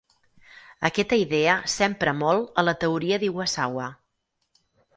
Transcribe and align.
Aquesta 0.89 1.19
idea 1.23 1.57
s'empra 1.75 2.15
molt 2.23 2.59
a 2.63 2.65
la 2.69 2.75
teoria 2.85 3.23
d'Iwasawa. 3.25 3.87